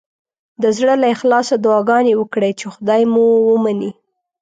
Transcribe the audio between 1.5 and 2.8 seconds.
دعاګانې وکړئ چې